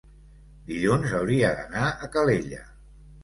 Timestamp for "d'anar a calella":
1.59-2.65